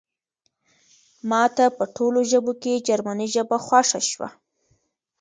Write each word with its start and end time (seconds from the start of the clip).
ماته 1.29 1.65
په 1.77 1.83
ټولو 1.95 2.19
ژبو 2.31 2.51
کې 2.61 2.83
جرمني 2.87 3.27
ژبه 3.35 3.57
خوښه 3.65 4.01
شوه 4.09 4.29